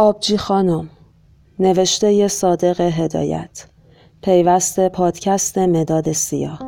[0.00, 0.88] آبجی خانم
[1.58, 3.66] نوشته صادق هدایت
[4.22, 6.58] پیوست پادکست مداد سیاه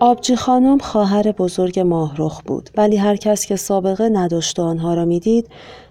[0.00, 5.04] آبجی خانم خواهر بزرگ ماهرخ بود ولی هر کس که سابقه نداشت و آنها را
[5.04, 5.48] می‌دید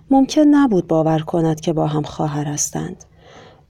[0.09, 3.05] ممکن نبود باور کند که با هم خواهر هستند.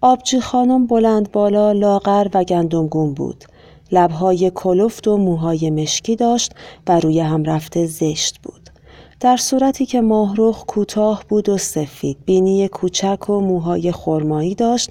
[0.02, 3.46] آبجی خانم بلند بالا لاغر و گندمگون بود.
[3.92, 6.52] لبهای کلفت و موهای مشکی داشت
[6.88, 8.70] و روی هم رفته زشت بود.
[9.20, 14.90] در صورتی که ماهرخ کوتاه بود و سفید بینی کوچک و موهای خرمایی داشت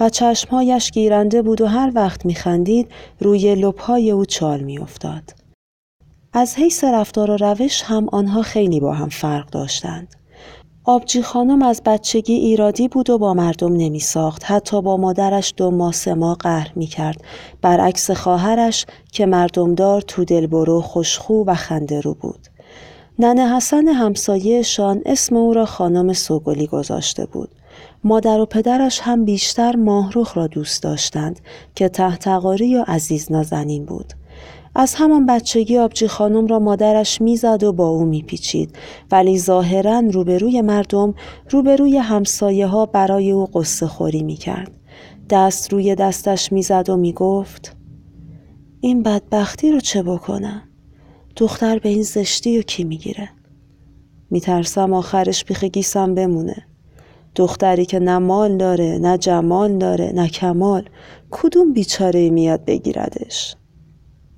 [0.00, 2.88] و چشمهایش گیرنده بود و هر وقت میخندید
[3.20, 5.34] روی لبهای او چال میافتاد
[6.32, 10.14] از حیث رفتار و روش هم آنها خیلی با هم فرق داشتند
[10.86, 14.42] آبجی خانم از بچگی ایرادی بود و با مردم نمی ساخت.
[14.44, 17.24] حتی با مادرش دو ماه سه ماه قهر می کرد.
[17.62, 22.48] برعکس خواهرش که مردمدار تو دلبرو خوشخو و خنده رو بود.
[23.18, 27.48] ننه حسن همسایهشان اسم او را خانم سوگلی گذاشته بود.
[28.04, 31.40] مادر و پدرش هم بیشتر ماهروخ را دوست داشتند
[31.74, 34.12] که تحتقاری و عزیز نازنین بود.
[34.74, 38.76] از همان بچگی آبجی خانم را مادرش می‌زد و با او میپیچید
[39.10, 41.14] ولی ظاهرا روبروی مردم
[41.50, 44.72] روبروی همسایه ها برای او قصه خوری می‌کرد.
[45.30, 47.76] دست روی دستش می‌زد و می‌گفت
[48.80, 50.62] این بدبختی رو چه بکنم؟
[51.36, 53.30] دختر به این زشتی و کی می‌گیره
[54.30, 56.66] میترسم آخرش بیخ گیسم بمونه
[57.34, 60.88] دختری که نه مال داره نه جمال داره نه کمال
[61.30, 63.56] کدوم بیچاره میاد بگیردش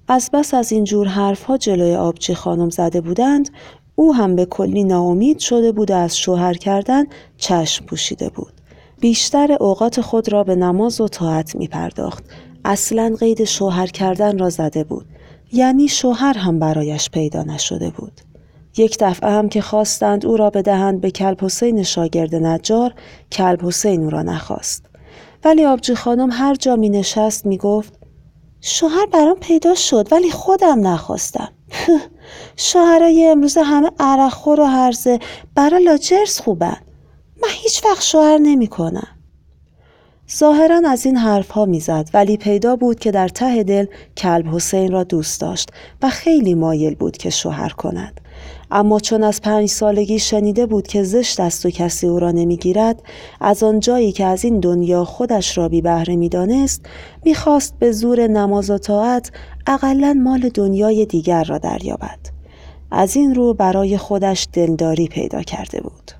[0.09, 3.51] از بس از این جور حرفها جلوی آبجی خانم زده بودند
[3.95, 7.05] او هم به کلی ناامید شده بود و از شوهر کردن
[7.37, 8.53] چشم پوشیده بود
[9.01, 12.25] بیشتر اوقات خود را به نماز و طاعت می پرداخت.
[12.65, 15.07] اصلا قید شوهر کردن را زده بود
[15.53, 18.13] یعنی شوهر هم برایش پیدا نشده بود.
[18.77, 22.95] یک دفعه هم که خواستند او را بدهند به کلب حسین شاگرد نجار
[23.33, 24.87] کلب حسین او را نخواست.
[25.45, 27.96] ولی آبجی خانم هر جا می نشست می گفت
[28.69, 31.49] شوهر برام پیدا شد ولی خودم نخواستم.
[32.57, 35.19] شوهرای امروز همه عرقخور و هرزه
[35.55, 36.77] برا لاجرز خوبن.
[37.43, 39.09] من هیچ وقت شوهر نمی کنم.
[40.39, 45.05] ظاهرا از این حرفها می‌زد ولی پیدا بود که در ته دل کلب حسین را
[45.05, 45.71] دوست داشت
[46.03, 48.21] و خیلی مایل بود که شوهر کند
[48.71, 53.03] اما چون از پنج سالگی شنیده بود که زشت است و کسی او را نمی‌گیرد
[53.41, 56.87] از آن جایی که از این دنیا خودش را بی بهره می‌دانست
[57.25, 59.31] می‌خواست به زور نماز و طاعت
[59.67, 62.19] اقلا مال دنیای دیگر را دریابد
[62.91, 66.13] از این رو برای خودش دلداری پیدا کرده بود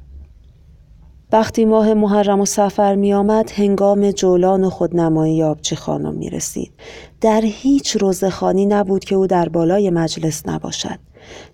[1.33, 6.73] وقتی ماه محرم و سفر می آمد هنگام جولان و خودنمایی آبچی خانم می رسید.
[7.21, 10.99] در هیچ روزخانی نبود که او در بالای مجلس نباشد.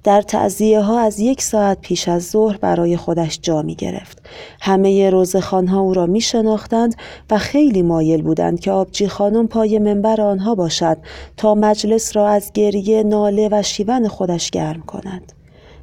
[0.05, 4.23] در تعذیه ها از یک ساعت پیش از ظهر برای خودش جا می گرفت.
[4.61, 6.95] همه روزخان ها او را می شناختند
[7.31, 10.97] و خیلی مایل بودند که آبجی خانم پای منبر آنها باشد
[11.37, 15.33] تا مجلس را از گریه ناله و شیون خودش گرم کند.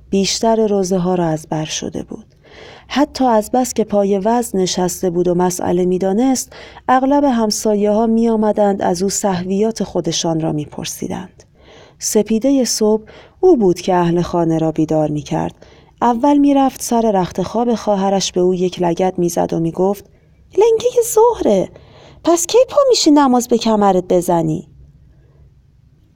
[0.09, 2.25] بیشتر روزه ها را از بر شده بود.
[2.87, 6.53] حتی از بس که پای وزن نشسته بود و مسئله می‌دانست
[6.87, 11.43] اغلب همسایه ها می آمدند از او صحویات خودشان را می پرسیدند.
[11.99, 13.03] سپیده صبح
[13.39, 15.55] او بود که اهل خانه را بیدار می کرد.
[16.01, 19.71] اول می رفت سر رخت خواب خواهرش به او یک لگت می زد و می
[19.71, 20.05] گفت
[20.57, 21.69] لنگه ظهره
[22.23, 24.67] پس کی پا میشی نماز به کمرت بزنی؟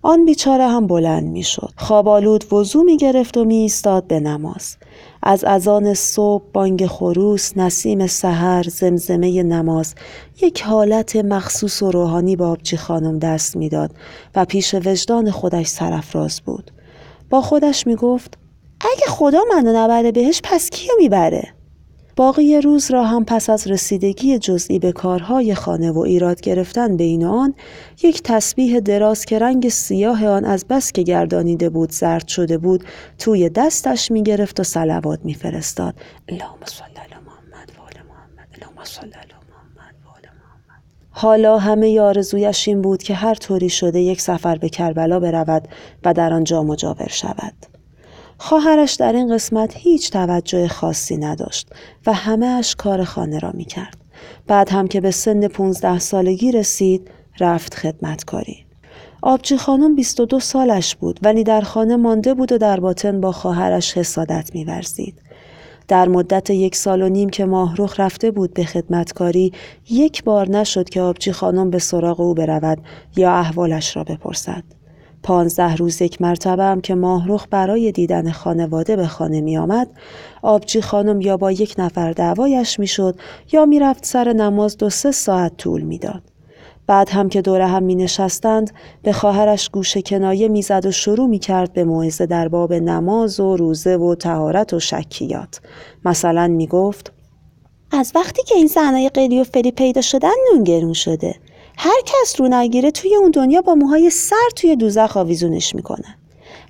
[0.01, 1.69] آن بیچاره هم بلند می شد.
[1.77, 4.77] خوابالود وضو می گرفت و می ایستاد به نماز.
[5.23, 9.95] از اذان صبح بانگ خروس نسیم سحر زمزمه نماز
[10.41, 13.91] یک حالت مخصوص و روحانی با آبجی خانم دست می‌داد
[14.35, 16.71] و پیش وجدان خودش سرفراز بود
[17.33, 18.37] با خودش می گفت
[18.81, 21.53] اگه خدا منو نبره بهش پس کیو می‌بره؟
[22.15, 27.25] باقی روز را هم پس از رسیدگی جزئی به کارهای خانه و ایراد گرفتن بین
[27.25, 27.53] آن
[28.03, 32.83] یک تسبیح دراز که رنگ سیاه آن از بس که گردانیده بود زرد شده بود
[33.19, 35.95] توی دستش می گرفت و سلوات می فرستاد
[36.29, 40.83] اللهم صل علی محمد و آل محمد اللهم صل علی محمد و آل محمد
[41.15, 45.67] حالا همه آرزویش این بود که هر طوری شده یک سفر به کربلا برود
[46.05, 47.53] و در آنجا مجاور شود
[48.37, 51.69] خواهرش در این قسمت هیچ توجه خاصی نداشت
[52.05, 53.97] و همه اش کار خانه را می کرد.
[54.47, 58.65] بعد هم که به سن پونزده سالگی رسید رفت خدمتکاری.
[59.21, 63.97] آبجی خانم 22 سالش بود ولی در خانه مانده بود و در باطن با خواهرش
[63.97, 65.21] حسادت میورزید.
[65.93, 69.51] در مدت یک سال و نیم که ماهروخ رفته بود به خدمتکاری
[69.89, 72.77] یک بار نشد که آبجی خانم به سراغ او برود
[73.15, 74.63] یا احوالش را بپرسد.
[75.23, 79.87] پانزده روز یک مرتبه هم که ماهروخ برای دیدن خانواده به خانه می آمد
[80.41, 83.15] آبجی خانم یا با یک نفر دعوایش می شد
[83.51, 86.32] یا می رفت سر نماز دو سه ساعت طول می‌داد.
[86.87, 88.71] بعد هم که دور هم می نشستند
[89.03, 93.57] به خواهرش گوشه کنایه می‌زد و شروع می کرد به موعظه در باب نماز و
[93.57, 95.61] روزه و تهارت و شکیات
[96.05, 97.11] مثلا می گفت
[97.91, 101.35] از وقتی که این زنای قلی و فری پیدا شدن نون گرون شده.
[101.77, 106.15] هر کس رو نگیره توی اون دنیا با موهای سر توی دوزخ آویزونش می‌کنن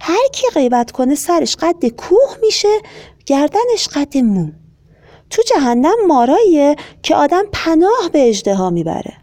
[0.02, 2.68] هر کی غیبت کنه سرش قد کوه میشه
[3.26, 4.54] گردنش قد مون
[5.30, 9.23] تو جهنم ماراییه که آدم پناه به اجده می‌بره.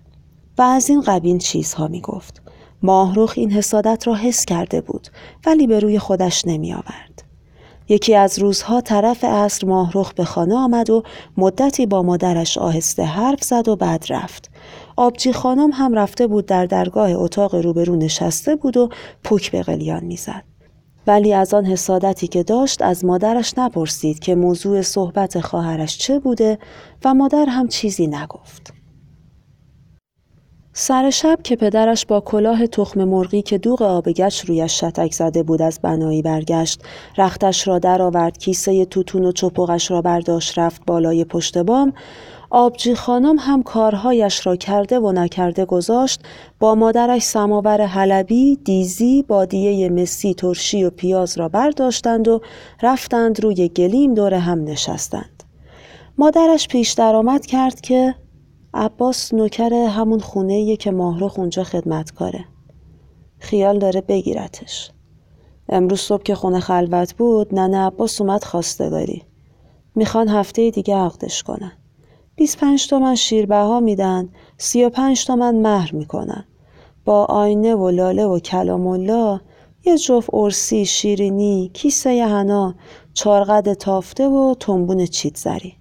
[0.61, 2.43] و از این قبیل چیزها می‌گفت
[2.83, 5.09] ماهروخ این حسادت را حس کرده بود
[5.47, 7.23] ولی به روی خودش نمی آورد.
[7.89, 11.03] یکی از روزها طرف عصر ماهروخ به خانه آمد و
[11.37, 14.51] مدتی با مادرش آهسته حرف زد و بعد رفت.
[14.97, 18.89] آبجی خانم هم رفته بود در درگاه اتاق روبرو نشسته بود و
[19.25, 20.45] پوک به قلیان می‌زد.
[21.07, 26.59] ولی از آن حسادتی که داشت از مادرش نپرسید که موضوع صحبت خواهرش چه بوده
[27.05, 28.80] و مادر هم چیزی نگفت.
[30.83, 35.63] سر شب که پدرش با کلاه تخم مرغی که دوغ آبگش رویش شتک زده بود
[35.63, 36.83] از بنایی برگشت.
[37.19, 41.93] رختش را درآورد کیسه توتون و چپقش را برداشت رفت بالای پشت بام.
[42.51, 46.21] آبجی خانم هم کارهایش را کرده و نکرده گذاشت.
[46.59, 52.41] با مادرش سماور حلبی، دیزی، بادیه مسی، ترشی و پیاز را برداشتند و
[52.83, 55.43] رفتند روی گلیم دور هم نشستند.
[56.19, 58.15] مادرش پیش درآمد کرد که
[58.75, 62.45] عباس نوکر همون خونه که ماهرخ اونجا خدمتکاره.
[63.39, 64.91] خیال داره بگیرتش.
[65.69, 69.23] امروز صبح که خونه خلوت بود ننه عباس اومد خواستگاری.
[69.95, 71.73] می‌خوان هفته دیگه عقدش کنن.
[72.37, 74.29] 25 تومن شیربها میدن
[74.59, 76.45] 35 تومن مهر می‌کنن
[77.05, 79.41] با آینه و لاله و کلام الله
[79.85, 82.75] یه جفت ارسی شیرینی کیسه هنا
[83.15, 85.80] چارقد تافته و تنبون چیت زری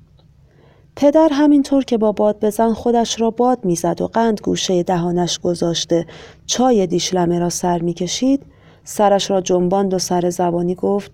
[0.99, 6.05] پدر همینطور که با باد بزن خودش را باد می‌زد و قند گوشه دهانش گذاشته.
[6.45, 8.45] چای دیشلمه را سر می‌کشید.
[8.83, 11.11] سرش را جنباند و سر زبانی گفت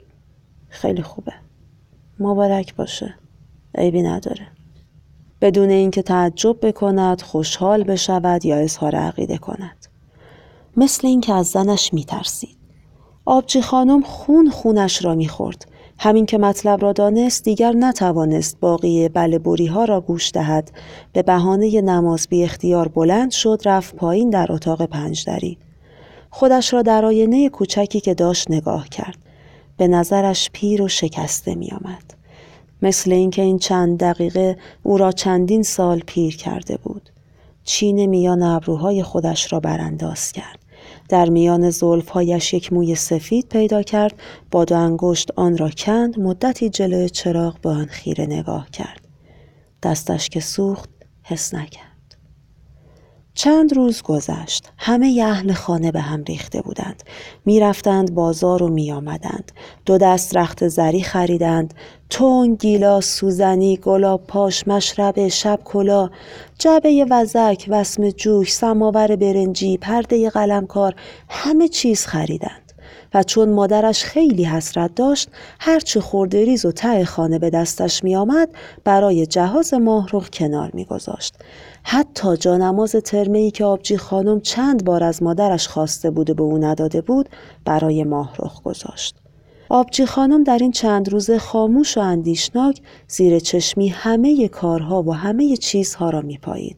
[0.69, 1.33] خیلی خوبه.
[2.19, 3.15] مبارک باشه.
[3.75, 4.47] عیبی نداره.
[5.41, 9.85] بدون اینکه تعجب بکند خوشحال بشود یا اظهار عقیده کند.
[10.77, 12.57] مثل اینکه از زنش میترسید.
[13.25, 15.65] آبجی خانم خون خونش را می‌خورد.
[15.99, 19.39] همین که مطلب را دانست دیگر نتوانست باقی بله
[19.69, 20.71] ها را گوش دهد
[21.13, 25.57] به بهانه نماز بی اختیار بلند شد رفت پایین در اتاق پنجدری
[26.29, 29.17] خودش را در آینه کوچکی که داشت نگاه کرد
[29.77, 32.13] به نظرش پیر و شکسته می آمد.
[32.81, 37.09] مثل اینکه این چند دقیقه او را چندین سال پیر کرده بود.
[37.63, 40.59] چین میان ابروهای خودش را برانداز کرد.
[41.09, 44.19] در میان زلفهایش یک موی سفید پیدا کرد
[44.51, 49.07] با دو انگشت آن را کند مدتی جلوی چراغ به آن خیره نگاه کرد.
[49.83, 50.89] دستش که سوخت
[51.23, 51.94] حس نکرد.
[53.35, 54.71] چند روز گذشت.
[54.77, 57.03] همه اهل خانه به هم ریخته بودند.
[57.45, 59.51] می‌رفتند بازار و میآمدند.
[59.85, 61.73] دو دست رخت زری خریدند.
[62.09, 66.09] تون گیلاس سوزنی گلاب پاش مشربه شب کلا
[66.59, 70.95] جبه وزک وسم جوش سماور برنجی پرده قلمکار
[71.29, 72.65] همه چیز خریدند.
[73.13, 78.15] و چون مادرش خیلی حسرت داشت هرچه خورده ریز و ته خانه به دستش می
[78.15, 78.49] آمد
[78.83, 81.35] برای جهاز ماهروخ کنار می گذاشت.
[81.87, 86.43] حتی جانماز ترمه ای که آبجی خانم چند بار از مادرش خواسته بود و به
[86.43, 87.29] او نداده بود
[87.65, 89.15] برای ماهرخ گذاشت.
[89.69, 95.57] آبجی خانم در این چند روز خاموش و اندیشناک زیر چشمی همه کارها و همه
[95.57, 96.77] چیزها را میپایید.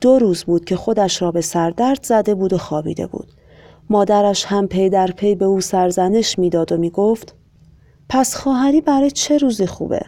[0.00, 3.28] دو روز بود که خودش را به سردرد زده بود و خوابیده بود.
[3.90, 7.34] مادرش هم پی در پی به او سرزنش می‌داد و می‌گفت
[8.08, 10.00] پس خواهری برای چه روزی خوبه؟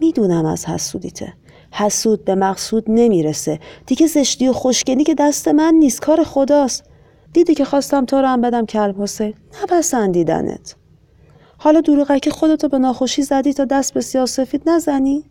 [0.00, 1.32] می‌دونم از حسودیته.
[1.76, 3.58] حسود به مقصود نمی‌رسه.
[3.86, 6.84] دیگه زشتی و خوشگلی که دست من نیست کار خداست.
[7.32, 10.76] دیدی که خواستم تو رو هم بدم کلب حسین؟ نپسندیدنت.
[11.58, 15.24] حالا دروغه که خودتو به ناخوشی زدی تا دست به سیاسفید نزنی؟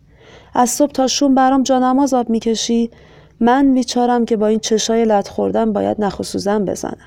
[0.54, 2.92] از صبح تا شون برام جانماز آب می‌کشی؟
[3.40, 6.98] من بیچارم که با این چشای لط خوردن باید نخ بزنم.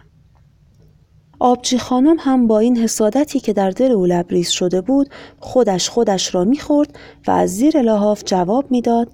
[1.39, 5.09] آبجی خانم هم با این حسادتی که در دل او لبریز شده بود
[5.41, 9.09] خودش خودش را می‌خورد و از زیر لحاف جواب می‌داد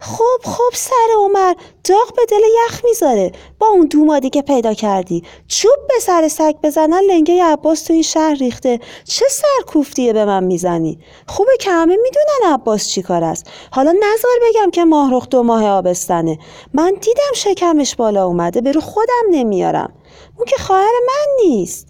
[0.00, 3.32] خب خب سر عمر داغ به دل یخ می‌ذاره.
[3.58, 8.02] با اون دومادی که پیدا کردی چوب به سر سگ بزنن لنگه عباس تو این
[8.02, 8.80] شهر ریخته.
[9.04, 13.46] چه سرکوفتیه به من می‌زنی؟ خوبه که همه می‌دونن عباس چی کار است.
[13.72, 16.38] حالا نزار بگم که ماهرخ دو ماه آبستنه.
[16.74, 19.92] من دیدم شکمش بالا اومده برو خودم نمیارم.
[20.36, 21.88] اون که خواهر من نیست.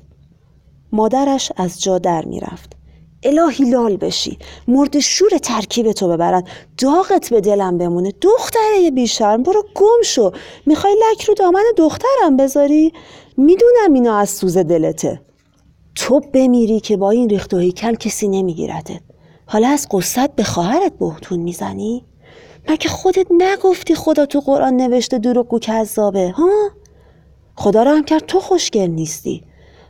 [0.92, 2.77] مادرش از جا در می‌رفت.
[3.22, 4.38] الهی لال بشی.
[4.68, 6.42] مرد شور ترکیب تو ببرن.
[6.78, 8.12] داغت به دلم بمونه.
[8.20, 9.42] دختره بیشرم.
[9.42, 10.30] برو گم شو.
[10.66, 12.92] می‌خوای لک رو دامن دخترم بذاری؟
[13.37, 15.20] می‌دونم اینا از سوز دلته.
[15.94, 19.00] تو بمیری که با این ریخت و هیکل کسی نمیگیرتت
[19.46, 22.04] حالا از قصت به خواهرت بهتون می‌زنی؟
[22.68, 26.70] مگه خودت نگفتی خدا تو قرآن نوشته دروغگو کذابه ها؟
[27.56, 29.44] خدا رو هم کرد تو خوشگل نیستی.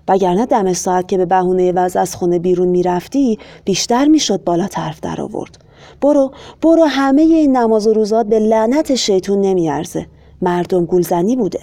[0.08, 5.00] وگرنه دم ساعت که به بهونه وضع از خونه بیرون می‌رفتی بیشتر می‌شد بالا طرف
[5.00, 5.64] در آورد.
[6.00, 10.06] برو برو همه این نماز و روزات به لعنت شیطون نمیارزه.
[10.42, 11.60] مردم گولزنی بوده.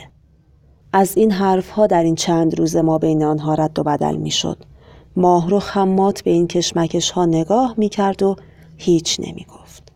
[0.93, 4.57] از این حرفها در این چند روز ما بین آنها رد و بدل می‌شد.
[5.15, 8.35] ماهرو خمات به این کشمکش ها نگاه می‌کرد و
[8.77, 9.91] هیچ نمی‌گفت.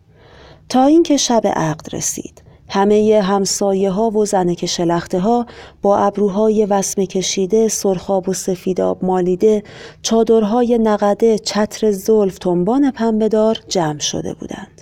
[0.70, 2.41] تا اینکه شب عقد رسید.
[2.69, 5.45] همه همسایه ها و زنک شلخته ها
[5.81, 9.63] با ابروهای وسمه کشیده، سرخاب و سفیداب مالیده،
[10.01, 14.81] چادرهای نقده، چتر زلف، تنبان پنبهدار جمع شده بودند.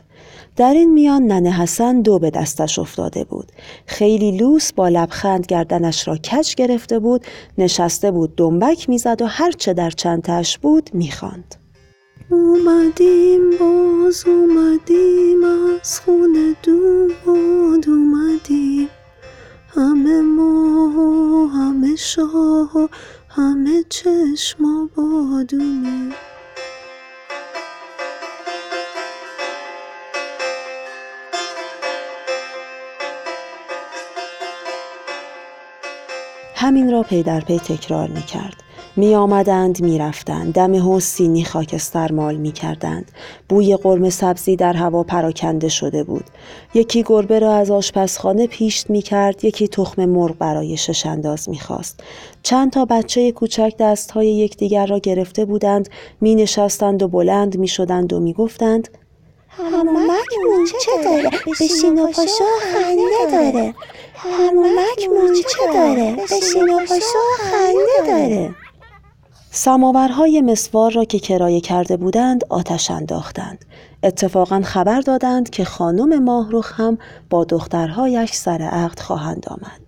[0.56, 3.52] در این میان ننه حسن دو به دستش افتاده بود.
[3.86, 7.26] خیلی لوس با لبخند گردنش را کج گرفته بود،
[7.58, 11.56] نشسته بود دنبک می‌زد و هرچه در چندتش بود می‌خواند.
[12.32, 15.44] اومدیم باز اومدیم
[15.82, 16.87] از خونه باد
[22.08, 22.88] شاه و
[23.30, 26.14] همه چشم و بادونیم
[36.56, 38.67] همین را پی در پی تکرار می کرد.
[38.98, 40.54] می آمدند می رفتند.
[40.54, 43.12] دم و سینی خاکستر مال می کردند.
[43.50, 46.24] بوی قرم سبزی در هوا پراکنده شده بود.
[46.74, 49.46] یکی گربه را از آشپزخانه پیشت می کرد.
[49.46, 52.04] یکی تخم مرغ برای شش انداز می خواست.
[52.44, 55.90] چند تا بچه کوچک دست های یکدیگر را گرفته بودند.
[56.22, 58.88] می نشستند و بلند می شدند و می گفتند
[59.50, 61.30] همومک مورچه داره
[61.62, 63.76] بشین و پاشا خنده داره
[64.16, 68.67] همومک مورچه داره بشین و پاشا خنده داره
[69.52, 73.66] سماورهای مسوار را که کرایه کرده بودند آتش انداختند.
[74.04, 76.98] اتفاقا خبر دادند که خانم ماهروخ هم
[77.30, 79.82] با دخترهایش سر عقد خواهند آمد.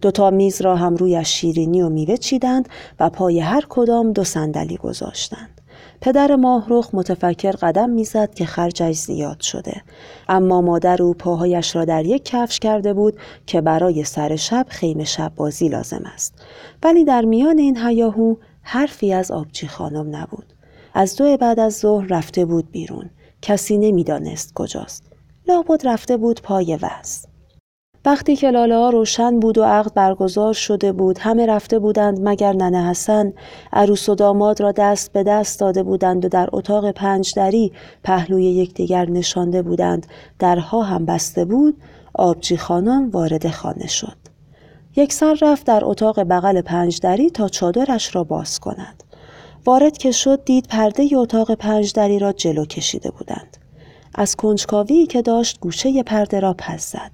[0.00, 2.68] دوتا میز را هم روی شیرینی و میوه چیدند
[3.00, 5.60] و پای هر کدام دو صندلی گذاشتند.
[6.00, 9.82] پدر ماهروخ متفکر قدم می‌زد که خرجش زیاد شده
[10.28, 13.16] اما مادر او پاهایش را در یک کفش کرده بود
[13.46, 16.34] که برای سر شب خیمه شب بازی لازم است
[16.82, 20.52] ولی در میان این هیاهو حرفی از آبچی خانم نبود.
[20.94, 23.10] از دو بعد از ظهر رفته بود بیرون.
[23.42, 25.12] کسی نمی‌دانست کجاست.
[25.48, 27.26] لابد رفته بود پای وز.
[28.06, 32.90] وقتی که لاله روشن بود و عقد برگزار شده بود همه رفته بودند مگر ننه
[32.90, 33.32] حسن
[33.72, 37.72] عروس و داماد را دست به دست داده بودند و در اتاق پنج دری
[38.04, 40.06] پهلوی یکدیگر نشانده بودند
[40.38, 41.76] درها هم بسته بود
[42.14, 44.33] آبجی خانم وارد خانه شد
[44.96, 49.04] یک سر رفت در اتاق بغل پنجدری تا چادرش را باز کند.
[49.64, 53.56] وارد که شد دید پرده اتاق پنجدری را جلو کشیده بودند.
[54.14, 57.10] از کنجکاوی که داشت گوشه پرده را پس زد.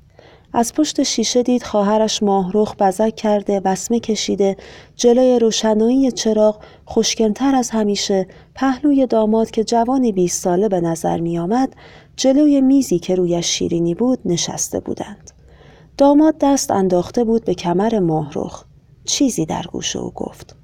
[0.52, 4.56] از پشت شیشه دید خواهرش ماهروخ بزک کرده وسمه کشیده
[4.96, 11.38] جلوی روشنایی چراغ خوشکنتر از همیشه پهلوی داماد که جوانی بیست ساله به نظر می
[11.38, 11.76] آمد
[12.16, 15.39] جلوی میزی که روی شیرینی بود نشسته بودند.
[15.98, 18.64] داماد دست انداخته بود به کمر ماهرخ.
[19.04, 20.56] چیزی در گوش او گفت.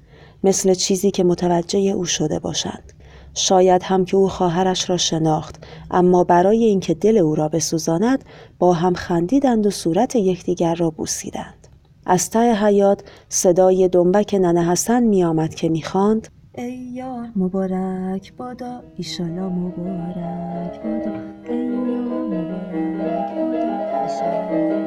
[0.43, 2.93] مثل چیزی که متوجه او شده باشند.
[3.33, 5.55] شاید هم که او خواهرش را شناخت
[5.91, 8.25] اما برای اینکه دل او را بسوزاند
[8.59, 11.67] با هم خندیدند و صورت یکدیگر را بوسیدند.
[12.05, 16.27] از ته حیات صدای دنبک ننه حسن می آمد که می خاند
[16.57, 21.13] ای یار مبارک بادا ایشالا مبارک بادا.
[21.49, 24.77] ای یار مبارک بادا ایشالا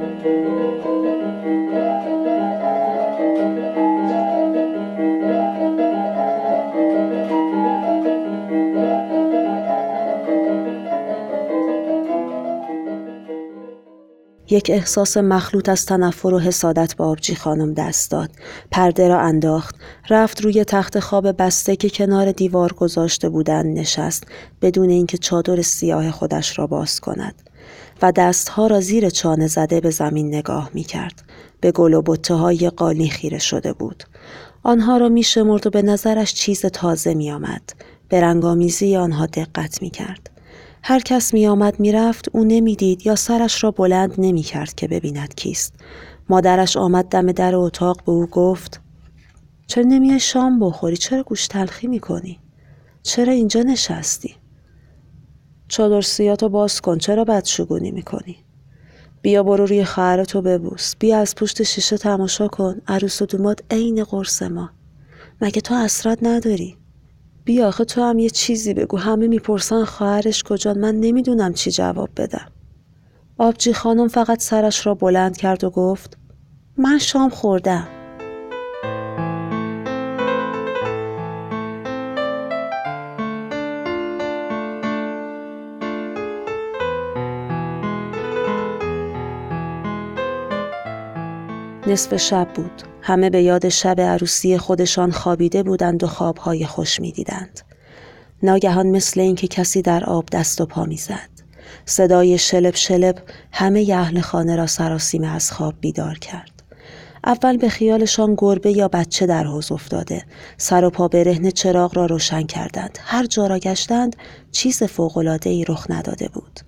[14.51, 18.31] یک احساس مخلوط از تنفر و حسادت به آبجی خانم دست داد.
[18.71, 19.75] پرده را انداخت.
[20.11, 24.25] رفت روی تخت خواب بسته که کنار دیوار گذاشته بودند نشست
[24.63, 27.35] بدون اینکه چادر سیاه خودش را باز کند.
[28.03, 31.23] و دستها را زیر چانه زده به زمین نگاه می کرد.
[31.61, 34.05] به گل و بطه های قالی خیره شده بود.
[34.63, 37.63] آنها را می شمرد و به نظرش چیز تازه می آمد.
[38.09, 40.31] به رنگامیزی آنها دقت می کرد.
[40.83, 44.89] هر کس می آمد می رفت او نمی‌دید یا سرش را بلند نمی کرد که
[44.89, 45.75] ببیند کیست.
[46.29, 48.81] مادرش آمد دم در اتاق به او گفت
[49.67, 52.39] چرا نمیای شام بخوری؟ چرا گوش تلخی می کنی؟
[53.03, 54.35] چرا اینجا نشستی؟
[55.69, 58.37] چادر سیاتو باز کن چرا بدشگونی می کنی؟
[59.23, 64.05] بیا برو روی خواهرتو ببوس بیا از پشت شیشه تماشا کن عروس و دومات عین
[64.05, 64.71] قرص ما
[65.41, 66.77] مگه تو اسرت نداری
[67.45, 68.97] بیا آخه تو هم یه چیزی بگو.
[68.97, 70.79] همه می‌پرسن خواهرش کجان.
[70.79, 72.53] من نمی‌دونم چی جواب بدم.
[73.39, 76.19] آبجی خانم فقط سرش را بلند کرد و گفت
[76.77, 77.89] من شام خوردم.
[91.87, 92.90] نصف شب بود.
[93.03, 97.61] همه به یاد شب عروسی خودشان خوابیده بودند و خوابهای خوش می دیدند.
[98.43, 101.31] ناگهان مثل اینکه کسی در آب دست و پا می‌زد.
[101.85, 106.61] صدای شلب شلب همه اهل خانه را سراسیمه از خواب بیدار کرد.
[107.25, 110.25] اول به خیالشان گربه یا بچه در حوز افتاده
[110.57, 114.17] سر و پا برهنه چراغ را روشن کردند هر جا را گشتند
[114.53, 114.83] چیز
[115.47, 116.61] ای رخ نداده بود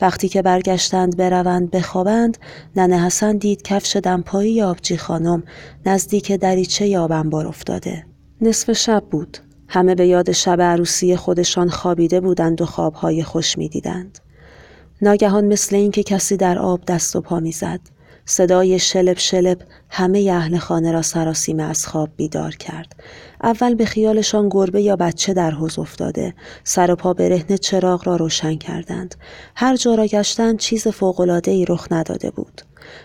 [0.00, 2.38] وقتی که برگشتند بروند بخوابند
[2.76, 5.42] ننه حسن دید کفش دمپایی آبجی خانم
[5.86, 8.06] نزدیک دریچه یابنبار افتاده.
[8.40, 9.38] نصف شب بود.
[9.68, 14.18] همه به یاد شب عروسی خودشان خوابیده بودند و خوابهای خوش می‌دیدند.
[15.02, 17.80] ناگهان مثل اینکه کسی در آب دست و پا می‌زد.
[18.28, 22.92] صدای شلب شلب همه اهل خانه را سراسیمه از خواب بیدار کرد.
[23.42, 26.34] اول به خیالشان گربه یا بچه در حوز افتاده.
[26.64, 29.14] سر و پا برهنه چراغ را روشن کردند.
[29.56, 30.86] هر جا را گشتند چیز
[31.46, 32.62] ای رخ نداده بود.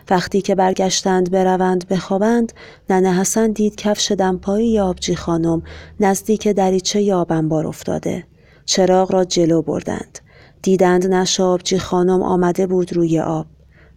[0.10, 2.54] وقتی که برگشتند بروند بخوابند
[2.90, 5.62] ننه حسن دید کفش دمپایی آبجی خانم
[6.00, 8.24] نزدیک دریچه یابنبار افتاده.
[8.66, 10.20] چراغ را جلو بردند.
[10.62, 13.46] دیدند نش آبجی خانم آمده بود روی آب.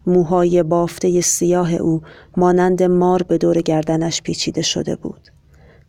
[0.06, 2.02] موهای بافته سیاه او
[2.36, 5.20] مانند مار به دور گردنش پیچیده شده بود.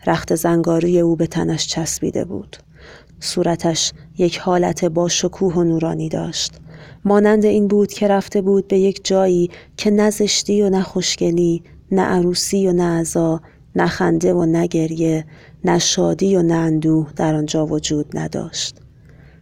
[0.07, 2.57] رخت زنگاری او به تنش چسبیده بود.
[3.19, 6.53] صورتش یک حالت با شکوه و نورانی داشت.
[7.05, 11.63] مانند این بود که رفته بود به یک جایی که نه زشتی و نه خوشگلی،
[11.91, 13.41] نه عروسی و نه عزا،
[13.75, 15.25] نه خنده و نه گریه،
[15.65, 18.75] نه شادی و نه اندوه در آنجا وجود نداشت.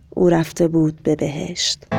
[0.09, 1.92] او رفته بود به بهشت.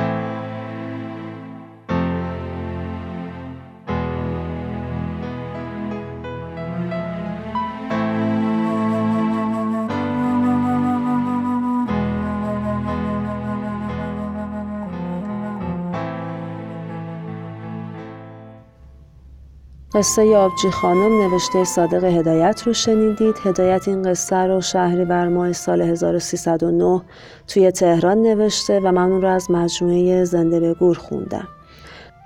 [19.95, 23.35] قصه آبجی خانم نوشته صادق هدایت رو شنیدید.
[23.45, 27.03] هدایت این قصه رو شهری بر ماه سال 1309
[27.49, 31.49] توی تهران نوشته و من اون رو از مجموعه زنده به گور خوندم.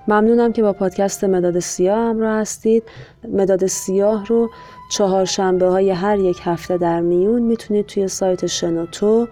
[0.09, 2.83] ممنونم که با پادکست مداد سیاه همراه هستید.
[3.29, 4.51] مداد سیاه رو
[4.91, 9.29] چهار شنبه های هر یک هفته در میون می‌تونید توی سایت شنوتو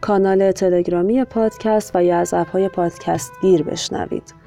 [0.00, 4.39] کانال تلگرامی پادکست و یا از اپهای پادکست گیر بشنوید.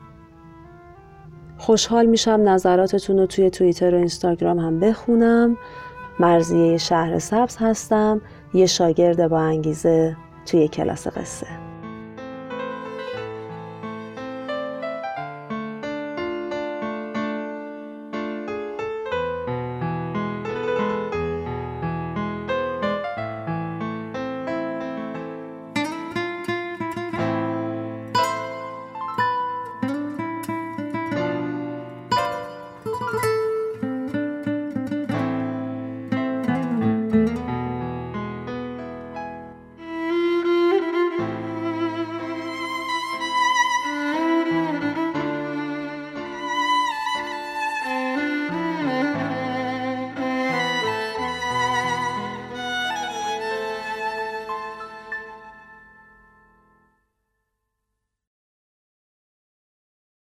[1.63, 5.57] خوشحال میشم نظراتتون رو توی توییتر و اینستاگرام هم بخونم.
[6.19, 8.21] مرزیه شهر سبز هستم
[8.53, 11.62] یه شاگرد با انگیزه توی کلاس قصه.